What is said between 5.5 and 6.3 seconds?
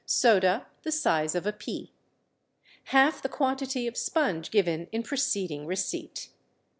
receipt.